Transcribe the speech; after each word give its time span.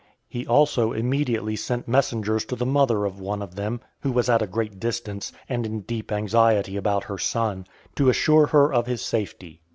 He 0.27 0.47
also 0.47 0.93
immediately 0.93 1.55
sent 1.55 1.87
messengers 1.87 2.43
to 2.45 2.55
the 2.55 2.65
mother 2.65 3.05
of 3.05 3.19
one 3.19 3.39
of 3.43 3.53
them, 3.53 3.81
who 3.99 4.11
was 4.11 4.29
at 4.29 4.41
a 4.41 4.47
great 4.47 4.79
distance, 4.79 5.31
and 5.47 5.63
in 5.63 5.81
deep 5.81 6.11
anxiety 6.11 6.75
about 6.75 7.03
her 7.03 7.19
son, 7.19 7.67
to 7.97 8.09
assure 8.09 8.47
her 8.47 8.73
of 8.73 8.87
his 8.87 9.03
safety. 9.03 9.61